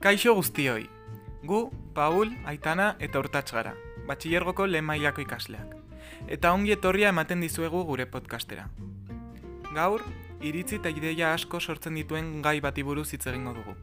Kaixo 0.00 0.32
guztioi. 0.34 0.88
Gu, 1.44 1.58
Paul, 1.92 2.30
Aitana 2.48 2.94
eta 3.04 3.20
Urtats 3.20 3.52
gara, 3.52 3.74
batxillergoko 4.08 4.64
lehen 4.64 4.86
mailako 4.88 5.20
ikasleak. 5.20 5.74
Eta 6.36 6.52
ongi 6.56 6.72
etorria 6.72 7.10
ematen 7.12 7.44
dizuegu 7.44 7.82
gure 7.84 8.06
podcastera. 8.08 8.64
Gaur, 9.76 10.00
iritzi 10.40 10.78
eta 10.78 10.88
ideia 10.88 11.34
asko 11.34 11.60
sortzen 11.60 12.00
dituen 12.00 12.30
gai 12.40 12.62
bati 12.64 12.82
buruz 12.82 13.10
hitz 13.12 13.26
egingo 13.26 13.52
dugu. 13.58 13.76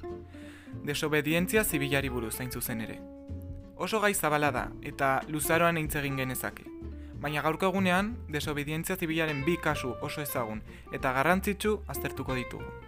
Desobedientzia 0.89 1.63
zibilari 1.63 2.09
buruz 2.09 2.33
zain 2.33 2.49
zuzen 2.49 2.81
ere. 2.87 2.97
Oso 3.75 4.01
gai 4.01 4.15
zabala 4.15 4.49
da 4.51 4.67
eta 4.81 5.21
luzaroan 5.29 5.77
eitz 5.77 5.99
egin 6.01 6.17
genezake. 6.17 6.65
Baina 7.21 7.45
gaurko 7.45 7.69
egunean, 7.69 8.15
desobedientzia 8.33 8.97
zibilaren 8.97 9.45
bi 9.45 9.61
kasu 9.61 9.93
oso 10.01 10.25
ezagun 10.25 10.65
eta 10.91 11.13
garrantzitsu 11.13 11.77
aztertuko 11.87 12.41
ditugu. 12.41 12.86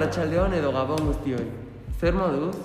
Arratsaldeon 0.00 0.54
edo 0.56 0.70
gabon 0.72 1.02
guztioi. 1.10 1.46
Zer 2.00 2.14
moduz? 2.16 2.56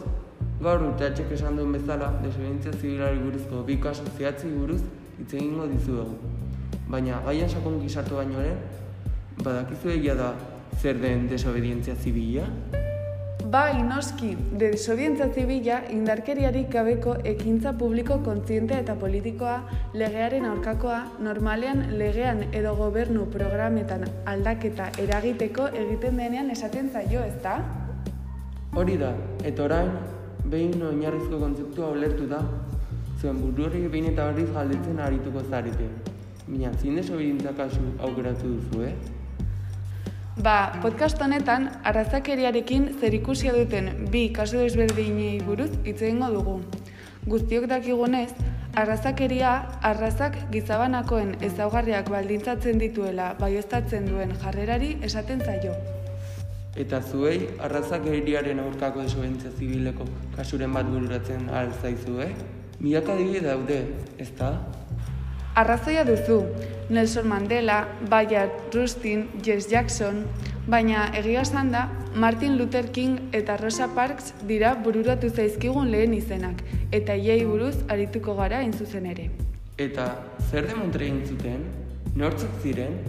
Gaur 0.63 0.85
urteatxek 0.85 1.33
esan 1.35 1.57
duen 1.59 1.73
bezala, 1.75 2.07
desobedientzia 2.23 2.71
zibilari 2.77 3.19
buruzko 3.19 3.63
bi 3.67 3.75
kasu 3.83 4.05
zehatzi 4.17 4.51
buruz 4.53 4.79
hitz 5.17 5.33
egingo 5.33 5.65
dizuegu. 5.67 6.15
Baina 6.87 7.19
gaian 7.25 7.51
sakon 7.51 7.81
gizartu 7.81 8.15
baino 8.21 8.39
ere, 8.39 8.55
badakizu 9.41 9.91
egia 9.97 10.15
da 10.15 10.29
zer 10.79 11.01
den 11.03 11.27
desobedientzia 11.27 11.95
zibila? 11.95 12.47
Bai, 13.45 13.83
noski, 13.83 14.31
desobedientzia 14.57 15.27
zibila 15.29 15.75
indarkeriarik 15.93 16.69
gabeko 16.73 17.11
ekintza 17.29 17.73
publiko 17.77 18.15
kontzientea 18.25 18.79
eta 18.81 18.95
politikoa, 18.97 19.57
legearen 19.93 20.47
aurkakoa, 20.49 20.95
normalean 21.21 21.83
legean 21.99 22.41
edo 22.57 22.71
gobernu 22.79 23.27
programetan 23.35 24.07
aldaketa 24.31 24.87
eragiteko 25.03 25.67
egiten 25.83 26.17
denean 26.17 26.49
esaten 26.49 26.89
zaio, 26.89 27.21
ezta? 27.21 27.59
Hori 28.73 28.97
da, 28.97 29.11
eta 29.43 29.67
orain, 29.67 29.91
behin 30.49 30.81
oinarrizko 30.89 31.37
kontzeptua 31.43 31.91
ulertu 31.93 32.25
da, 32.31 32.41
zuen 33.19 33.43
buruari 33.43 33.83
behin 33.85 34.09
eta 34.15 34.31
berriz 34.31 34.49
galdetzen 34.57 35.03
arituko 35.09 35.45
zarete. 35.51 35.91
Baina, 36.47 36.73
zin 36.81 36.97
desobedientzia 36.97 37.53
kasu 37.61 37.85
aukeratu 38.09 38.55
duzu, 38.55 38.87
eh? 38.89 38.95
Ba, 40.35 40.73
podcast 40.83 41.21
honetan, 41.23 41.69
arrazakeriarekin 41.87 42.89
zerikusia 42.99 43.53
duten 43.55 43.85
bi 44.11 44.33
kasu 44.35 44.59
desberdinei 44.59 45.39
buruz 45.39 45.69
hitz 45.85 46.01
egingo 46.01 46.27
dugu. 46.33 46.55
Guztiok 47.23 47.69
dakigunez, 47.71 48.33
arrazakeria 48.75 49.53
arrazak 49.89 50.35
gizabanakoen 50.51 51.37
ezaugarriak 51.39 52.11
baldintzatzen 52.11 52.83
dituela 52.83 53.29
baioztatzen 53.39 54.09
duen 54.11 54.35
jarrerari 54.43 54.97
esaten 55.07 55.39
zaio. 55.39 55.71
Eta 56.75 56.99
zuei, 56.99 57.37
arrazakeriaren 57.63 58.59
aurkako 58.59 59.07
desobedientzia 59.07 59.53
zibileko 59.55 60.09
kasuren 60.35 60.75
bat 60.75 60.91
bururatzen 60.91 61.47
ahal 61.47 61.71
zaizu, 61.81 62.19
eh? 62.27 62.33
Milaka 62.81 63.15
adibide 63.15 63.47
daude, 63.47 63.79
ezta? 64.19 64.51
Arrazoia 65.55 66.03
duzu, 66.03 66.43
Nelson 66.89 67.27
Mandela, 67.27 67.87
Bayard 68.09 68.75
Rustin, 68.75 69.29
Jess 69.41 69.69
Jackson, 69.71 70.25
baina 70.67 71.05
egia 71.15 71.45
esan 71.47 71.71
da, 71.71 71.85
Martin 72.13 72.57
Luther 72.57 72.91
King 72.91 73.29
eta 73.31 73.55
Rosa 73.55 73.87
Parks 73.95 74.33
dira 74.49 74.73
bururatu 74.75 75.29
zaizkigun 75.29 75.91
lehen 75.93 76.13
izenak, 76.13 76.59
eta 76.91 77.15
iei 77.15 77.45
buruz 77.45 77.77
arituko 77.87 78.35
gara 78.35 78.59
hain 78.59 78.73
zuzen 78.73 79.05
ere. 79.07 79.29
Eta 79.77 80.09
zer 80.49 80.67
demontre 80.67 81.07
egin 81.07 81.23
zuten? 81.23 81.63
Nortzuk 82.19 82.59
ziren? 82.61 82.99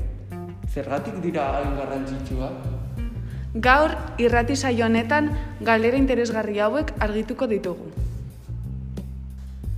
Zergatik 0.71 1.19
dira 1.25 1.49
hain 1.57 1.75
garrantzitsuak? 1.81 2.63
Gaur, 3.67 3.97
irrati 4.23 4.55
saio 4.55 4.87
honetan, 4.87 5.33
galdera 5.67 5.99
interesgarri 5.99 6.61
hauek 6.63 6.95
argituko 7.01 7.51
ditugu. 7.51 7.91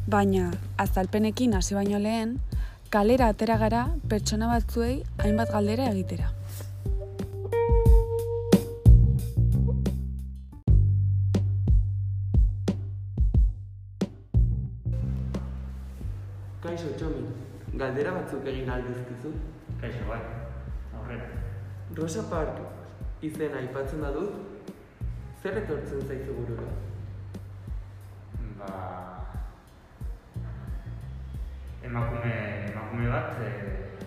Baina, 0.08 0.50
azalpenekin 0.76 1.54
hasi 1.54 1.76
baino 1.76 1.98
lehen, 2.00 2.38
kalera 2.90 3.26
atera 3.28 3.56
gara 3.60 3.80
pertsona 4.08 4.46
batzuei 4.48 4.94
hainbat 5.24 5.50
galdera 5.52 5.88
egitera. 5.92 6.30
Kaixo, 16.62 16.94
Txomi, 16.96 17.26
galdera 17.82 18.14
batzuk 18.16 18.48
egin 18.52 18.72
aldizkizu? 18.72 19.34
Kaixo, 19.82 20.08
bai, 20.08 20.20
aurrera. 20.96 21.28
Rosa 22.00 22.24
Park 22.32 23.24
izena 23.28 23.60
aipatzen 23.60 24.00
badut, 24.04 24.64
zer 25.42 25.60
etortzen 25.62 26.08
zaizu 26.08 26.40
burura? 26.40 26.72
Ba... 28.58 28.72
Emakume, 31.88 32.32
emakume 32.88 33.08
bat, 33.08 33.36
e, 33.40 33.98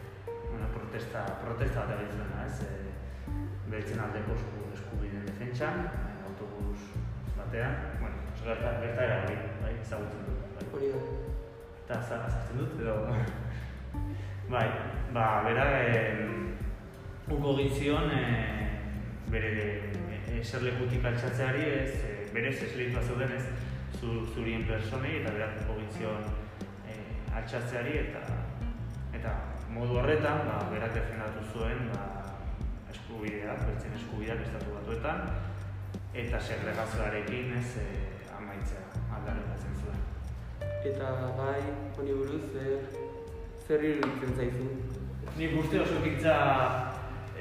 bueno, 0.50 0.68
protesta, 0.74 1.26
protesta 1.44 1.86
bat 1.86 2.00
egin 2.00 2.18
zuena, 2.18 2.46
ez? 2.46 2.62
E, 2.66 3.36
beltzen 3.70 4.02
aldeko 4.02 4.34
esku, 4.34 4.64
eskubideen 4.74 5.28
defentsan, 5.28 5.86
e, 5.86 6.16
autobus 6.26 6.88
batean, 7.38 7.76
bueno, 8.00 8.24
gerta, 8.42 8.74
gertaera 8.82 9.20
hori, 9.26 9.38
bai, 9.62 9.76
ezagutzen 9.84 10.26
dut, 10.26 10.42
bai. 10.58 10.68
Hori 10.74 10.92
da. 10.96 11.04
Eta 11.84 12.02
za- 12.02 12.24
azartzen 12.26 12.58
dut, 12.58 12.76
edo... 12.82 12.98
bai, 14.56 14.68
ba, 15.14 15.28
bera, 15.46 15.68
e, 15.86 16.28
uko 17.30 17.56
gizion, 17.62 18.10
e, 18.10 18.26
bere 19.30 19.54
e, 19.62 20.40
eserlekutik 20.42 21.06
altxatzeari, 21.06 21.68
ez, 21.84 22.00
e, 22.02 22.16
berez 22.34 22.58
esleitua 22.66 23.06
zeuden 23.06 23.38
ez, 23.38 23.46
zu, 24.00 24.24
zurien 24.34 24.66
personei, 24.66 25.20
eta 25.22 25.38
berak 25.38 25.68
uko 25.68 25.84
gizion 25.84 26.32
e, 26.90 26.98
altxatzeari, 27.38 28.00
eta 28.08 28.41
eta 29.14 29.34
modu 29.72 30.00
horretan, 30.02 30.46
ba, 30.48 30.58
berak 30.72 30.94
defendatu 30.96 31.44
zuen, 31.54 31.90
ba, 31.94 32.06
eskubideak, 32.92 33.66
bertzen 33.68 33.98
eskubideak 34.00 34.44
estatu 34.46 34.76
batuetan, 34.78 35.28
eta 36.14 36.40
segregazioarekin 36.40 37.54
ez 37.60 37.70
e, 37.80 37.88
amaitzea 38.38 38.84
aldarrikatzen 39.18 39.78
zuen. 39.84 40.02
Eta 40.94 41.12
bai, 41.38 41.60
honi 41.98 42.18
buruz, 42.20 42.44
zer, 42.52 42.90
zer 43.68 43.86
iruditzen 43.92 44.36
zaizu? 44.36 44.72
Nik 45.38 45.60
uste 45.62 45.80
oso 45.80 46.02
ekintza 46.02 46.36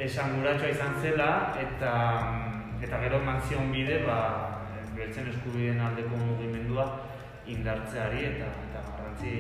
esanguratsua 0.01 0.71
izan 0.73 0.95
zela 1.03 1.31
eta 1.61 1.93
eta 2.81 3.01
gero 3.03 3.19
eman 3.21 3.41
zion 3.49 3.73
bide 3.73 3.99
ba 4.07 4.19
beltzen 4.97 5.29
eskubideen 5.33 5.81
aldeko 5.85 6.17
mugimendua 6.21 6.87
indartzeari 7.55 8.25
eta 8.31 8.49
eta 8.69 8.85
garrantzi 8.87 9.35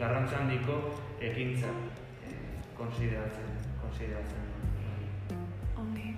garrantzi 0.00 0.34
handiko 0.34 0.76
ekintza 1.20 1.68
eh, 2.24 2.36
konsideratzen 2.76 3.50
konsideratzen. 3.82 4.46
Ongi. 5.80 6.14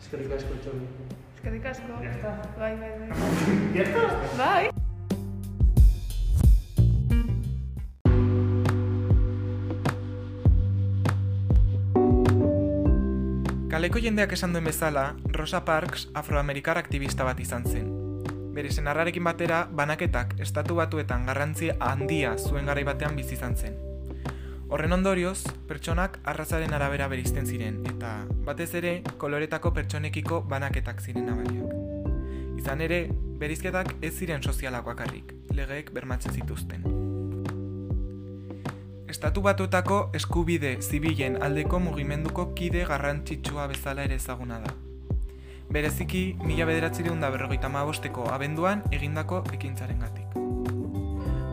Eskerrik 0.00 0.32
asko, 0.38 0.56
Txomi. 0.64 0.88
Eskerrik 1.36 1.68
asko. 1.70 1.98
Ya 2.02 2.10
está. 2.10 2.32
Bai, 2.58 2.74
bai, 2.80 2.90
bai. 2.98 3.08
Ya 3.78 3.82
está. 3.86 4.08
Bai. 4.38 4.70
Kaleko 13.74 13.98
jendeak 13.98 14.32
esan 14.32 14.54
duen 14.54 14.70
bezala, 14.70 15.12
Rosa 15.34 15.64
Parks 15.66 16.08
afroamerikar 16.14 16.78
aktivista 16.78 17.26
bat 17.26 17.40
izan 17.42 17.66
zen. 17.66 17.93
Bere 18.54 18.70
senarrarekin 18.70 19.24
batera, 19.26 19.64
banaketak 19.66 20.36
estatu 20.38 20.76
batuetan 20.78 21.24
garrantzi 21.26 21.72
handia 21.82 22.36
zuen 22.38 22.68
garai 22.70 22.84
batean 22.86 23.16
bizi 23.18 23.34
izan 23.34 23.56
zen. 23.58 23.74
Horren 24.70 24.94
ondorioz, 24.94 25.40
pertsonak 25.66 26.20
arrazaren 26.30 26.74
arabera 26.76 27.08
berizten 27.10 27.50
ziren, 27.50 27.80
eta 27.90 28.12
batez 28.46 28.68
ere, 28.78 28.92
koloretako 29.18 29.74
pertsonekiko 29.74 30.40
banaketak 30.54 31.02
ziren 31.02 31.26
nabariak. 31.26 31.74
Izan 32.62 32.86
ere, 32.86 33.00
berizketak 33.42 33.90
ez 34.00 34.14
ziren 34.14 34.42
sozialak 34.42 34.86
bakarrik, 34.86 35.34
legeek 35.50 35.90
bermatzen 35.98 36.38
zituzten. 36.38 36.86
Estatu 39.10 39.42
batuetako 39.42 40.00
eskubide 40.14 40.76
zibilen 40.80 41.42
aldeko 41.42 41.82
mugimenduko 41.82 42.52
kide 42.54 42.86
garrantzitsua 42.86 43.66
bezala 43.74 44.06
ere 44.06 44.22
ezaguna 44.22 44.62
da. 44.62 44.83
Bereziki, 45.74 46.36
mila 46.46 46.68
bederatzireun 46.68 47.18
da 47.18 47.32
berrogeita 47.34 47.66
bosteko 47.68 48.28
abenduan 48.30 48.84
egindako 48.92 49.42
ekintzaren 49.56 49.98
gatik. 49.98 50.36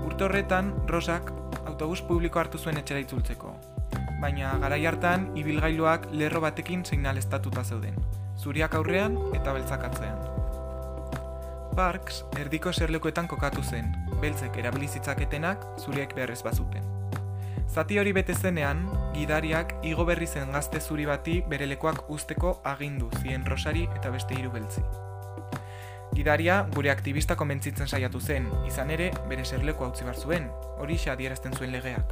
Urte 0.05 0.25
horretan, 0.25 0.69
Rosak 0.87 1.31
autobus 1.65 2.03
publiko 2.03 2.37
hartu 2.37 2.59
zuen 2.59 2.77
etxera 2.77 2.99
itzultzeko. 2.99 3.55
Baina 4.21 4.59
garai 4.61 4.85
hartan, 4.85 5.31
ibilgailuak 5.35 6.05
lerro 6.11 6.39
batekin 6.39 6.85
seinaleztatuta 6.85 7.63
zeuden. 7.63 7.97
Zuriak 8.37 8.75
aurrean 8.75 9.17
eta 9.33 9.53
beltzak 9.57 9.89
atzean. 9.89 10.21
Parks 11.75 12.23
erdiko 12.37 12.69
eserlekuetan 12.69 13.27
kokatu 13.27 13.63
zen, 13.63 13.89
beltzek 14.21 14.55
erabili 14.55 14.87
zitzaketenak 14.87 15.65
zuriek 15.79 16.13
beharrez 16.13 16.43
bazuten. 16.43 17.00
Zati 17.71 17.95
hori 17.99 18.11
bete 18.11 18.33
zenean, 18.35 18.81
gidariak 19.15 19.77
igo 19.87 20.03
berri 20.03 20.25
zen 20.27 20.49
gazte 20.51 20.81
zuri 20.81 21.05
bati 21.07 21.37
bere 21.47 21.63
lekoak 21.69 22.09
usteko 22.11 22.57
agindu 22.67 23.07
zien 23.21 23.45
Rosari 23.47 23.85
eta 23.95 24.09
beste 24.11 24.35
hiru 24.35 24.51
beltzi. 24.51 24.81
Gidaria 26.11 26.57
gure 26.75 26.91
aktivista 26.91 27.37
konbentzitzen 27.39 27.87
saiatu 27.87 28.19
zen, 28.19 28.49
izan 28.67 28.91
ere 28.91 29.07
bere 29.29 29.45
serleko 29.45 29.87
utzi 29.87 30.03
bar 30.03 30.19
zuen, 30.19 30.49
hori 30.83 30.97
xa 30.99 31.13
adierazten 31.13 31.55
zuen 31.55 31.71
legeak. 31.71 32.11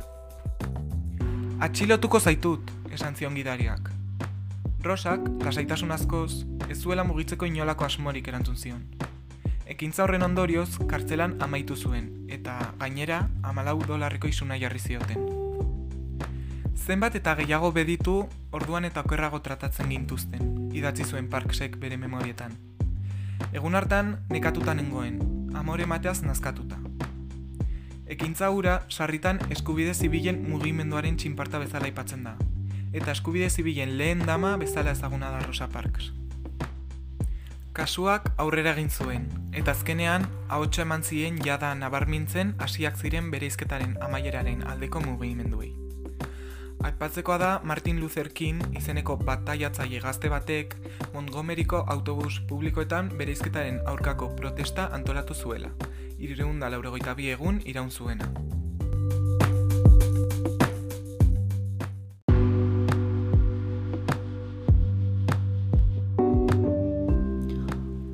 Atxilotuko 1.59 2.21
zaitut, 2.21 2.71
esan 2.95 3.19
zion 3.19 3.35
gidariak. 3.35 3.91
Rosak, 4.81 5.27
lasaitasun 5.43 5.91
askoz, 5.91 6.45
ez 6.69 6.79
zuela 6.79 7.03
mugitzeko 7.03 7.51
inolako 7.51 7.83
asmorik 7.83 8.31
erantzun 8.31 8.55
zion. 8.55 8.87
Ekintza 9.67 10.05
horren 10.07 10.23
ondorioz, 10.23 10.79
kartzelan 10.87 11.35
amaitu 11.43 11.75
zuen, 11.75 12.09
eta 12.31 12.55
gainera, 12.79 13.25
amalau 13.43 13.77
dolarreko 13.83 14.31
isuna 14.31 14.55
jarri 14.57 14.79
zioten. 14.79 15.38
Zenbat 16.79 17.15
eta 17.19 17.35
gehiago 17.35 17.69
beditu, 17.75 18.13
orduan 18.55 18.85
eta 18.87 19.03
okerrago 19.03 19.41
tratatzen 19.45 19.91
gintuzten, 19.91 20.45
idatzi 20.73 21.03
zuen 21.03 21.27
Parksek 21.29 21.75
bere 21.77 21.97
memorietan. 21.99 22.55
Egun 23.53 23.75
hartan, 23.75 24.15
nekatuta 24.31 24.73
nengoen, 24.73 25.19
amore 25.59 25.85
mateaz 25.85 26.21
nazkatuta. 26.23 26.79
Ekintza 28.09 28.49
hura, 28.49 28.79
sarritan 28.89 29.41
eskubide 29.53 29.93
zibilen 29.93 30.39
mugimenduaren 30.49 31.19
txinparta 31.19 31.59
bezala 31.61 31.89
aipatzen 31.91 32.23
da, 32.25 32.37
eta 32.93 33.11
eskubide 33.11 33.49
zibilen 33.49 33.97
lehen 33.99 34.23
dama 34.25 34.55
bezala 34.57 34.95
ezaguna 34.95 35.29
da 35.35 35.43
Rosa 35.45 35.67
Parks. 35.67 36.13
Kasuak 37.75 38.31
aurrera 38.37 38.73
egin 38.73 38.89
zuen, 38.89 39.27
eta 39.53 39.75
azkenean 39.75 40.25
ahotsa 40.47 40.87
eman 40.87 41.03
zien 41.03 41.37
jada 41.45 41.75
nabarmintzen 41.75 42.55
hasiak 42.57 42.97
ziren 42.97 43.29
bereizketaren 43.35 43.99
amaieraren 44.01 44.65
aldeko 44.67 45.03
mugimenduei. 45.05 45.88
Aipatzekoa 46.83 47.37
da 47.37 47.59
Martin 47.63 47.99
Luther 47.99 48.29
King 48.31 48.61
izeneko 48.77 49.17
bataiatzaile 49.27 49.99
gazte 49.99 50.29
batek 50.31 50.77
Montgomeryko 51.13 51.81
autobus 51.91 52.39
publikoetan 52.47 53.09
bereizketaren 53.19 53.81
aurkako 53.85 54.29
protesta 54.37 54.87
antolatu 54.95 55.35
zuela. 55.35 55.73
Irureun 56.19 56.59
da 56.59 56.69
lauregoita 56.71 57.15
bi 57.15 57.27
egun 57.35 57.59
iraun 57.65 57.91
zuena. 57.91 58.31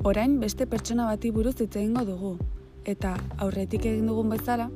Orain 0.06 0.38
beste 0.40 0.66
pertsona 0.66 1.06
bati 1.06 1.30
buruz 1.30 1.56
hitz 1.60 1.76
egingo 1.76 2.04
dugu 2.06 2.36
eta 2.84 3.16
aurretik 3.38 3.86
egin 3.86 4.06
dugun 4.10 4.30
bezala, 4.34 4.70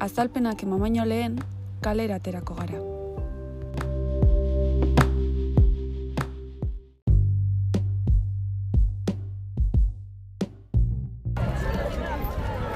azalpenak 0.00 0.64
eman 0.64 0.80
baino 0.80 1.04
lehen 1.04 1.42
kalera 1.80 2.16
aterako 2.20 2.54
gara. 2.54 2.97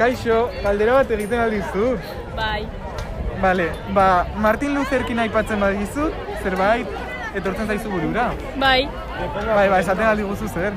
Kaixo, 0.03 0.49
galdera 0.65 0.97
bat 0.99 1.11
egiten 1.15 1.39
aldizut. 1.39 2.15
Bai, 2.35 2.67
Bale, 3.43 3.69
ba, 3.91 4.25
Martin 4.39 4.75
Luther 4.75 5.03
King 5.07 5.19
aipatzen 5.25 5.59
badizut, 5.63 6.15
zerbait 6.43 6.87
etortzen 7.39 7.67
zaizu 7.67 7.91
burura. 7.91 8.33
bai. 8.59 8.89
Bai, 9.47 9.69
ba, 9.69 9.79
esaten 9.81 10.07
aldi 10.07 10.23
guzu 10.27 10.49
zer. 10.49 10.73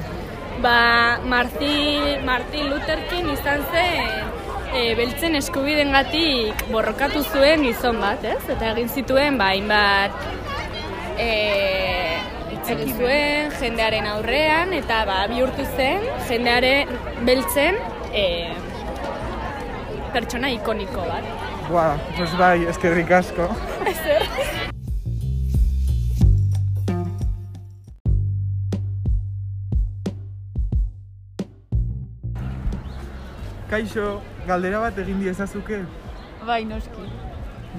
Ba, 0.62 1.19
Martin, 1.25 2.25
Martin 2.25 2.69
Luther 2.69 3.01
King 3.10 3.30
izan 3.33 3.66
zen 3.72 4.30
e, 4.74 4.95
beltzen 4.98 5.38
eskubidengatik 5.42 6.66
borrokatu 6.72 7.24
zuen 7.24 7.66
gizon 7.66 8.01
bat, 8.01 8.25
ez? 8.25 8.42
Eta 8.50 8.72
egin 8.74 8.89
zituen, 8.89 9.38
ba, 9.42 9.51
hainbat 9.54 10.12
e, 11.22 11.31
zuen 12.98 13.51
jendearen 13.62 14.07
aurrean, 14.13 14.74
eta 14.74 15.04
ba, 15.06 15.24
bihurtu 15.30 15.66
zen 15.77 16.06
jendearen 16.30 16.89
beltzen 17.25 17.77
e, 18.13 18.25
pertsona 20.15 20.47
ikoniko 20.56 21.03
bat. 21.09 21.25
Buah, 21.67 21.97
pues 22.15 22.31
bai, 22.39 22.63
eskerrik 22.71 23.12
asko. 23.12 23.50
Kaixo, 33.65 34.21
galdera 34.47 34.79
bat 34.85 35.03
egin 35.03 35.19
diezazuke? 35.19 35.81
Bai, 36.47 36.62
noski. 36.69 37.09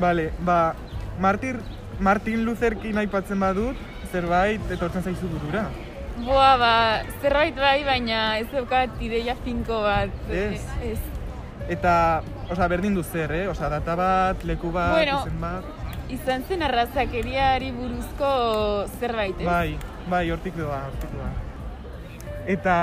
Bale, 0.03 0.29
ba, 0.44 0.75
Martin, 1.23 1.62
Martin 2.05 2.44
Luther 2.44 2.77
King 2.83 3.00
aipatzen 3.00 3.41
badut, 3.41 3.81
zerbait 4.12 4.77
etortzen 4.77 5.06
zaizu 5.06 5.31
burura. 5.33 5.69
Boa, 6.21 6.53
ba, 6.61 6.73
zerbait 7.23 7.56
bai, 7.56 7.79
baina 7.87 8.25
ez 8.43 8.49
daukat 8.53 9.00
ideia 9.00 9.38
finko 9.47 9.85
bat. 9.87 10.27
Ez? 10.29 10.65
Ez. 10.85 11.16
Eta, 11.69 12.23
osea, 12.51 12.69
berdin 12.71 12.95
du 12.95 13.03
zer, 13.03 13.33
eh? 13.35 13.47
Osea, 13.51 13.69
data 13.73 13.97
bat, 13.99 14.45
leku 14.45 14.71
bat, 14.73 14.93
Bueno. 14.95 15.21
izen 15.27 15.41
bat. 15.41 15.65
Izan 16.09 16.45
zen 16.47 16.63
arrazakeriari 16.63 17.73
buruzko 17.75 18.87
zerbait, 19.01 19.41
ez? 19.41 19.47
Bai, 19.47 19.79
bai, 20.09 20.31
hortik 20.31 20.55
doa, 20.57 20.85
hortik 20.87 21.11
doa. 21.11 21.31
Eta, 22.47 22.77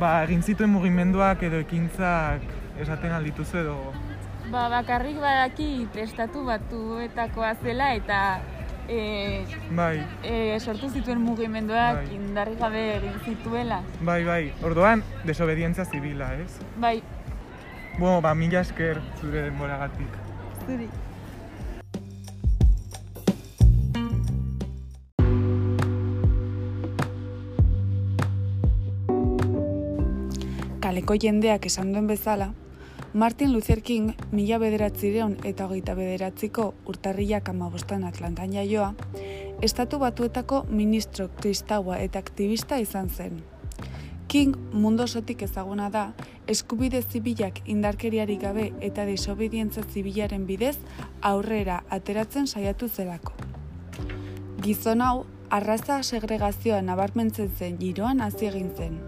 ba, 0.00 0.22
egin 0.24 0.40
zituen 0.42 0.70
mugimenduak 0.72 1.42
edo 1.42 1.60
ekintzak 1.60 2.40
esaten 2.80 3.12
aldituzu 3.12 3.58
edo... 3.60 3.76
Ba, 4.50 4.68
bakarrik 4.72 5.20
badakit 5.20 5.94
estatu 6.00 6.46
batuetakoa 6.48 7.52
zela 7.62 7.92
eta 7.94 8.40
e, 8.88 9.44
Bai, 9.76 10.00
e, 10.24 10.56
sortu 10.58 10.88
zituen 10.88 11.20
mugimenduak 11.22 12.00
Bai. 12.00 12.14
indarri 12.16 12.56
gabe 12.58 12.96
egin 12.96 13.20
zituela. 13.26 13.82
bai, 14.00 14.24
bai. 14.24 14.42
Orduan, 14.64 15.04
desobedientzia 15.28 15.84
zibila, 15.84 16.32
ez? 16.40 16.56
Bai, 16.78 17.02
Bueno, 17.98 18.20
ba, 18.22 18.34
mila 18.34 18.60
esker 18.60 19.00
zure 19.20 19.42
denboragatik. 19.42 20.08
zuri. 20.66 20.88
Kaleko 30.80 31.14
jendeak 31.14 31.66
esan 31.66 31.92
duen 31.92 32.06
bezala, 32.08 32.52
Martin 33.12 33.52
Luther 33.52 33.82
King 33.82 34.14
mila 34.32 34.58
bederatzireun 34.62 35.36
eta 35.44 35.66
hogeita 35.66 35.94
bederatziko 35.98 36.74
urtarriak 36.86 37.48
amabostan 37.52 38.04
Atlantan 38.04 38.52
jaioa, 38.54 38.92
estatu 39.62 39.98
batuetako 39.98 40.64
ministro 40.70 41.28
kristaua 41.40 41.98
eta 41.98 42.22
aktivista 42.22 42.78
izan 42.78 43.10
zen. 43.10 43.42
King 44.30 44.52
mundu 44.70 45.02
osotik 45.02 45.40
ezaguna 45.42 45.88
da, 45.90 46.00
eskubide 46.46 47.00
zibilak 47.02 47.56
indarkeriarik 47.72 48.38
gabe 48.44 48.66
eta 48.86 49.02
desobedientza 49.08 49.82
zibilaren 49.82 50.44
bidez 50.46 50.76
aurrera 51.30 51.80
ateratzen 51.96 52.46
saiatu 52.46 52.86
zelako. 52.88 53.32
Gizon 54.62 55.02
hau, 55.02 55.24
arraza 55.50 55.96
segregazioa 56.04 56.78
nabarmentzen 56.86 57.50
zen 57.58 57.80
giroan 57.80 58.22
hasi 58.22 58.46
egin 58.46 58.68
zen. 58.76 59.00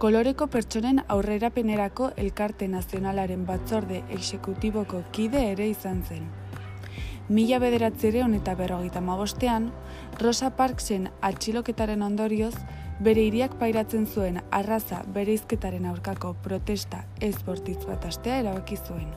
Koloreko 0.00 0.46
pertsonen 0.54 1.02
aurrerapenerako 1.16 2.08
elkarte 2.24 2.68
nazionalaren 2.68 3.44
batzorde 3.44 4.00
exekutiboko 4.08 5.02
kide 5.12 5.44
ere 5.50 5.68
izan 5.68 6.00
zen. 6.08 6.24
Mila 7.28 7.60
bederatzireun 7.60 8.32
eta 8.40 8.56
berrogeita 8.56 9.04
mabostean, 9.04 9.68
Rosa 10.20 10.50
Parksen 10.56 11.10
atxiloketaren 11.20 12.02
ondorioz, 12.08 12.54
bere 13.02 13.24
hiriak 13.26 13.56
pairatzen 13.58 14.06
zuen 14.06 14.38
arraza 14.54 15.00
bereizketaren 15.14 15.86
aurkako 15.90 16.34
protesta 16.42 17.02
ez 17.20 17.36
bortitz 17.46 17.82
bat 17.86 18.04
astea 18.04 18.38
erabaki 18.42 18.76
zuen. 18.76 19.08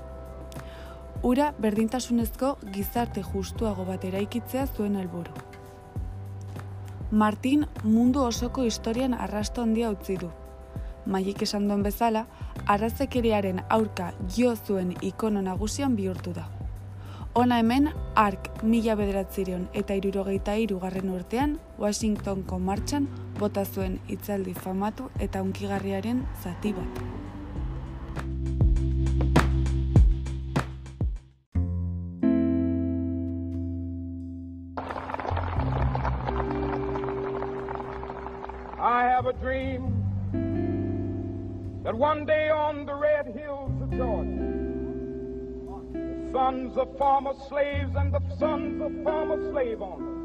Ura 1.24 1.52
berdintasunezko 1.60 2.58
gizarte 2.74 3.22
justuago 3.22 3.86
bat 3.86 4.04
eraikitzea 4.06 4.66
zuen 4.68 4.96
helburu. 4.96 5.34
Martin 7.12 7.66
mundu 7.84 8.22
osoko 8.22 8.64
historian 8.64 9.14
arrasto 9.14 9.62
handia 9.62 9.90
utzi 9.90 10.18
du. 10.18 10.30
Maik 11.06 11.42
esan 11.42 11.68
duen 11.70 11.84
bezala, 11.84 12.26
arrazekeriaren 12.68 13.62
aurka 13.70 14.12
jo 14.38 14.56
zuen 14.56 14.94
ikono 15.02 15.42
nagusian 15.42 15.96
bihurtu 15.96 16.34
da. 16.34 16.50
Hona 17.34 17.62
hemen, 17.62 17.90
ark 18.16 18.47
mila 18.64 18.96
bederatzireon 18.98 19.68
eta 19.82 19.96
irurogeita 20.00 20.56
irugarren 20.58 21.10
urtean, 21.14 21.58
Washingtonko 21.78 22.60
martxan 22.60 23.08
bota 23.40 23.64
zuen 23.66 24.00
hitzaldi 24.10 24.54
famatu 24.54 25.10
eta 25.20 25.42
unkigarriaren 25.46 26.26
zati 26.44 26.74
bat. 26.74 27.02
I 38.80 39.04
have 39.04 39.26
a 39.26 39.34
dream 39.34 39.84
that 41.84 41.96
one 41.96 42.26
day 42.26 42.37
sons 46.68 46.78
of 46.78 46.98
former 46.98 47.34
slaves 47.48 47.96
and 47.96 48.14
the 48.14 48.22
sons 48.38 48.82
of 48.82 48.92
former 49.04 49.52
slave 49.52 49.82
owners? 49.82 50.16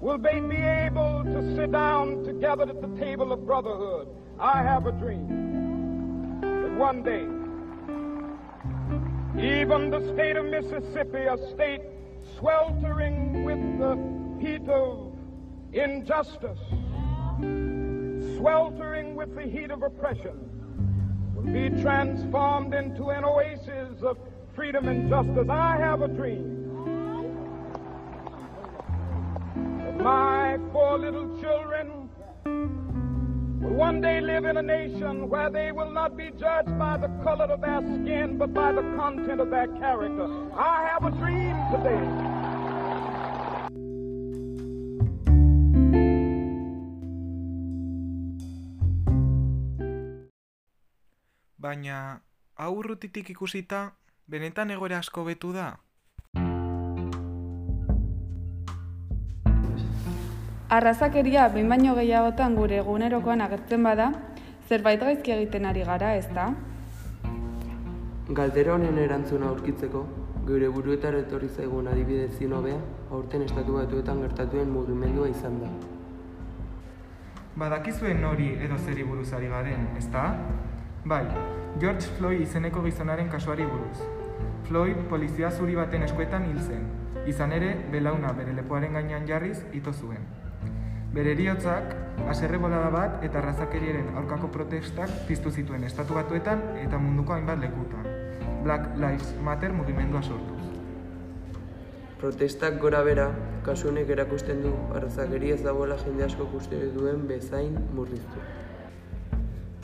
Will 0.00 0.18
they 0.18 0.40
be 0.40 0.56
able 0.56 1.22
to 1.24 1.54
sit 1.54 1.72
down 1.72 2.24
together 2.24 2.64
at 2.64 2.80
the 2.80 2.88
table 2.98 3.32
of 3.32 3.46
brotherhood? 3.46 4.08
I 4.40 4.62
have 4.62 4.86
a 4.86 4.92
dream 4.92 6.40
that 6.40 6.76
one 6.76 7.02
day, 7.02 7.22
even 9.40 9.90
the 9.90 10.00
state 10.14 10.36
of 10.36 10.46
Mississippi, 10.46 11.18
a 11.18 11.36
state 11.54 11.82
sweltering 12.38 13.44
with 13.44 13.78
the 13.78 13.96
heat 14.44 14.68
of 14.68 15.12
injustice, 15.72 16.58
sweltering 18.36 19.14
with 19.14 19.34
the 19.34 19.42
heat 19.42 19.70
of 19.70 19.82
oppression, 19.82 20.50
will 21.34 21.44
be 21.44 21.70
transformed 21.80 22.74
into 22.74 23.10
an 23.10 23.24
oasis 23.24 24.02
of 24.02 24.18
freedom 24.56 24.88
and 24.88 25.08
justice. 25.08 25.48
I 25.48 25.76
have 25.76 26.02
a 26.02 26.08
dream 26.08 26.56
my 30.06 30.56
four 30.72 30.98
little 30.98 31.26
children 31.42 32.08
will 33.60 33.74
one 33.74 34.00
day 34.00 34.20
live 34.20 34.44
in 34.44 34.56
a 34.56 34.62
nation 34.62 35.28
where 35.28 35.50
they 35.50 35.72
will 35.72 35.90
not 35.90 36.16
be 36.16 36.30
judged 36.38 36.78
by 36.78 36.96
the 36.96 37.08
color 37.24 37.46
of 37.46 37.60
their 37.60 37.82
skin, 37.82 38.38
but 38.38 38.54
by 38.54 38.70
the 38.70 38.82
content 38.94 39.40
of 39.40 39.50
their 39.50 39.66
character. 39.82 40.28
I 40.54 40.86
have 40.86 41.02
a 41.02 41.10
dream 41.10 41.56
today. 41.74 42.06
Baina, 51.58 52.20
hau 52.54 52.72
urrutitik 52.78 53.34
ikusita, 53.34 53.90
benetan 54.26 54.70
egoera 54.74 54.98
asko 54.98 55.22
betu 55.24 55.52
da? 55.54 55.66
Arrazakeria 60.76 61.46
behin 61.54 61.68
baino 61.70 61.94
gehiagotan 61.94 62.56
gure 62.58 62.80
egunerokoan 62.82 63.44
agertzen 63.44 63.84
bada, 63.86 64.08
zerbait 64.68 65.00
gaizki 65.00 65.34
egiten 65.36 65.68
ari 65.70 65.84
gara, 65.86 66.14
ez 66.18 66.26
da? 66.34 66.48
Galdera 68.40 68.74
honen 68.74 68.98
erantzuna 68.98 69.46
aurkitzeko, 69.52 70.02
gure 70.48 70.72
buruetara 70.74 71.22
etorri 71.22 71.48
zaigun 71.48 71.86
adibidez 71.92 72.32
zinobea, 72.40 72.80
aurten 73.14 73.46
estatu 73.46 73.78
batuetan 73.78 74.24
gertatuen 74.26 74.74
mugimendua 74.74 75.30
izan 75.30 75.60
da. 75.62 75.70
Badakizuen 77.62 78.20
nori 78.20 78.50
edo 78.66 78.82
zeri 78.82 79.06
buruz 79.06 79.30
ari 79.38 79.54
garen, 79.54 79.86
ezta? 80.02 80.26
Bai, 81.06 81.24
George 81.78 82.10
Floyd 82.18 82.42
izeneko 82.42 82.82
gizonaren 82.82 83.30
kasuari 83.30 83.70
buruz. 83.70 84.15
Floyd 84.66 84.96
polizia 85.08 85.50
zuri 85.54 85.76
baten 85.78 86.02
eskuetan 86.02 86.48
hil 86.48 86.58
zen. 86.58 86.86
Izan 87.30 87.52
ere, 87.54 87.68
belauna 87.92 88.32
bere 88.34 88.54
lepoaren 88.56 88.98
gainean 88.98 89.26
jarriz 89.28 89.60
ito 89.78 89.92
zuen. 89.92 90.24
Bere 91.14 91.32
eriotzak, 91.36 91.94
aserre 92.32 92.58
bolada 92.58 92.88
bat 92.90 93.22
eta 93.24 93.38
arrazakeriaren 93.38 94.10
aurkako 94.18 94.50
protestak 94.56 95.12
piztu 95.28 95.52
zituen 95.54 95.86
estatu 95.86 96.18
batuetan 96.18 96.64
eta 96.82 96.98
munduko 96.98 97.36
hainbat 97.36 97.62
lekutan. 97.62 98.10
Black 98.66 98.98
Lives 98.98 99.32
Matter 99.46 99.72
mugimendua 99.72 100.22
sortuz. 100.22 100.58
Protestak 102.18 102.80
gora 102.82 103.04
bera, 103.06 103.30
kasu 103.62 103.92
honek 103.92 104.10
erakusten 104.16 104.66
du 104.66 104.74
arrazakeri 104.98 105.54
ez 105.54 105.62
dagoela 105.62 105.98
jende 106.02 106.26
asko 106.26 106.50
uste 106.58 106.88
duen 106.98 107.28
bezain 107.30 107.78
murriztu. 107.94 108.42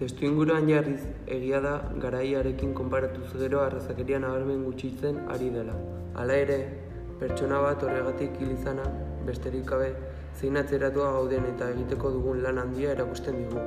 Testu 0.00 0.24
inguruan 0.24 0.68
jarriz, 0.68 1.02
egia 1.26 1.60
da 1.60 1.72
garaiarekin 2.00 2.72
konparatuz 2.74 3.28
gero 3.40 3.60
arrazakeria 3.60 4.18
nabarmen 4.22 4.64
gutxitzen 4.64 5.18
ari 5.34 5.50
dela. 5.52 5.74
Hala 6.16 6.38
ere, 6.44 6.56
pertsona 7.20 7.60
bat 7.60 7.84
horregatik 7.84 8.40
hil 8.40 8.54
izana, 8.54 8.86
besterik 9.26 9.68
gabe, 9.68 9.90
zein 10.40 10.56
atzeratua 10.56 11.12
gauden 11.18 11.44
eta 11.52 11.68
egiteko 11.74 12.14
dugun 12.16 12.42
lan 12.46 12.58
handia 12.64 12.96
erakusten 12.96 13.38
digu. 13.42 13.66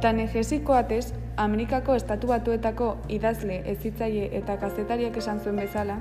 Tanegesi 0.00 0.60
Koates, 0.62 1.12
Amerikako 1.36 1.98
estatu 1.98 2.30
batuetako 2.30 2.94
idazle, 3.18 3.60
ezitzaile 3.74 4.30
eta 4.40 4.56
kazetariak 4.62 5.18
esan 5.18 5.42
zuen 5.42 5.58
bezala, 5.58 5.98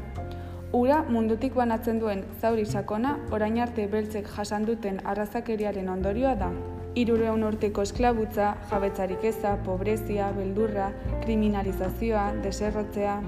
ura 0.78 1.02
mundutik 1.10 1.58
banatzen 1.58 2.00
duen 2.00 2.26
zauri 2.42 2.66
sakona 2.66 3.18
orain 3.34 3.58
arte 3.64 3.88
beltzek 3.88 4.30
jasan 4.38 4.70
duten 4.70 5.02
arrazakeriaren 5.04 5.90
ondorioa 5.90 6.36
da. 6.36 6.52
Irureun 6.98 7.44
urteko 7.46 7.84
esklabutza, 7.86 8.56
jabetzarik 8.72 9.26
eza, 9.30 9.52
pobrezia, 9.66 10.32
beldurra, 10.34 10.90
kriminalizazioa, 11.26 12.32
deserrotzea... 12.42 13.20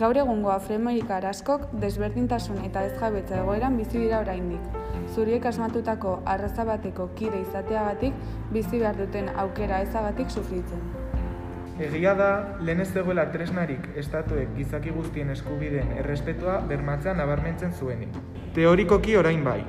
Gaur 0.00 0.16
egungo 0.16 0.48
afroamerikar 0.48 1.26
askok 1.28 1.66
desberdintasun 1.82 2.62
eta 2.64 2.84
ez 2.88 2.94
jabetza 3.00 3.42
egoeran 3.42 3.74
bizi 3.76 3.98
dira 3.98 4.22
oraindik. 4.22 4.78
Zuriek 5.12 5.44
asmatutako 5.50 6.14
arraza 6.34 6.64
bateko 6.64 7.10
kide 7.18 7.42
izateagatik 7.42 8.22
bizi 8.54 8.80
behar 8.80 8.96
duten 9.02 9.28
aukera 9.44 9.82
ezagatik 9.84 10.30
sufritzen. 10.30 10.86
Egia 11.82 12.14
da, 12.16 12.30
lehen 12.64 12.80
ez 12.80 12.88
zegoela 12.92 13.26
tresnarik 13.34 13.90
estatuek 14.00 14.54
gizaki 14.56 14.94
guztien 14.96 15.34
eskubideen 15.34 15.92
errespetua 15.98 16.60
bermatzea 16.72 17.18
nabarmentzen 17.18 17.74
zuenik. 17.76 18.16
Teorikoki 18.56 19.16
orain 19.20 19.44
bai, 19.44 19.60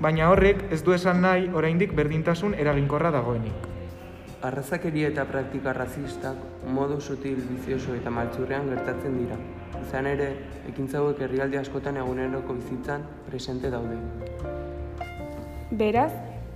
baina 0.00 0.30
horrek 0.32 0.62
ez 0.72 0.80
du 0.84 0.94
esan 0.96 1.20
nahi 1.20 1.50
oraindik 1.52 1.92
berdintasun 1.96 2.54
eraginkorra 2.54 3.10
dagoenik. 3.12 3.66
Arrazakeria 4.48 5.10
eta 5.12 5.26
praktika 5.28 5.74
razistak 5.76 6.64
modu 6.76 6.96
sutil, 7.00 7.42
bizioso 7.50 7.94
eta 7.94 8.10
maltzurrean 8.10 8.70
gertatzen 8.72 9.18
dira. 9.18 9.36
Izan 9.82 10.08
ere, 10.08 10.30
ekintza 10.72 11.02
hauek 11.02 11.20
herrialde 11.26 11.60
askotan 11.60 12.00
eguneroko 12.00 12.56
bizitzan 12.56 13.04
presente 13.28 13.70
daude. 13.70 14.00
Beraz, 15.70 16.12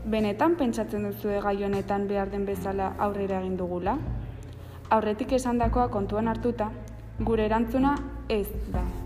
benetan 0.08 0.56
pentsatzen 0.56 1.04
duzue 1.10 1.40
gai 1.44 1.58
honetan 1.68 2.08
behar 2.08 2.32
den 2.32 2.48
bezala 2.48 2.94
aurrera 2.98 3.44
egin 3.44 3.60
dugula? 3.60 3.98
Aurretik 4.88 5.36
esandakoa 5.36 5.90
kontuan 5.92 6.28
hartuta, 6.32 6.72
gure 7.20 7.44
erantzuna 7.44 7.98
ez 8.28 8.48
da. 8.72 9.03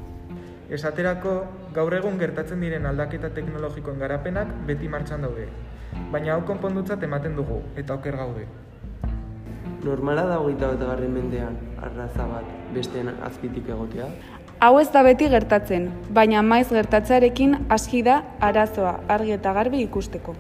Esaterako, 0.69 1.31
gaur 1.73 1.95
egun 1.97 2.19
gertatzen 2.21 2.61
diren 2.61 2.85
aldaketa 2.85 3.31
teknologikoen 3.33 4.03
garapenak 4.03 4.51
beti 4.69 4.89
martxan 4.93 5.23
daude. 5.25 5.47
Baina 6.13 6.35
hau 6.35 6.43
konpondutzat 6.51 7.07
ematen 7.07 7.39
dugu, 7.39 7.63
eta 7.81 7.95
oker 7.95 8.19
gaude. 8.21 8.45
Normala 9.87 10.27
da 10.29 10.37
hogeita 10.43 10.69
bat 10.75 10.83
garren 10.91 11.15
mendean 11.15 11.57
arraza 11.81 12.27
bat 12.29 12.53
besteen 12.75 13.09
azpitik 13.31 13.71
egotea? 13.73 14.11
Hau 14.61 14.75
ez 14.83 14.91
da 14.93 15.01
beti 15.07 15.31
gertatzen, 15.33 15.89
baina 16.13 16.45
maiz 16.45 16.67
gertatzearekin 16.69 17.57
aski 17.73 18.03
da 18.05 18.21
arazoa 18.51 18.99
argi 19.17 19.39
eta 19.39 19.57
garbi 19.57 19.81
ikusteko. 19.87 20.37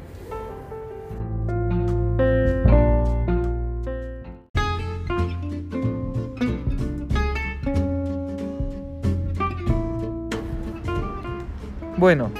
Bueno, 11.98 12.30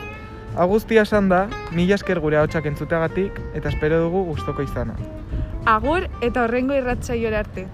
hau 0.54 0.68
guztia 0.70 1.02
esan 1.02 1.26
da, 1.32 1.40
mila 1.74 1.96
esker 1.98 2.20
gure 2.22 2.38
ahotsak 2.38 2.68
entzuteagatik 2.70 3.40
eta 3.58 3.72
espero 3.72 3.98
dugu 4.04 4.22
gustoko 4.28 4.62
izana. 4.62 4.94
Agur 5.66 6.06
eta 6.22 6.44
horrengo 6.46 6.78
irratsaiora 6.78 7.42
arte. 7.42 7.66